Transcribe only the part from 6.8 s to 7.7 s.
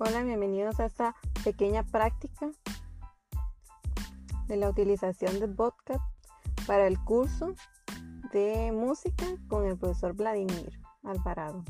el curso